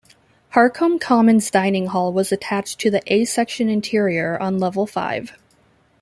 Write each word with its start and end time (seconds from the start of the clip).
Harcombe 0.55 0.97
Commons 0.99 1.51
dining 1.51 1.85
hall 1.85 2.11
was 2.11 2.31
attached 2.31 2.79
to 2.79 2.89
the 2.89 3.03
A-section 3.05 3.69
interior 3.69 4.39
on 4.41 4.57
level 4.57 4.87
five. 4.87 5.37